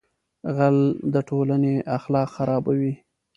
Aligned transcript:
غل 0.55 0.77
د 1.13 1.15
ټولنې 1.29 1.75
اخلاق 1.97 2.27
خرابوي 2.35 2.93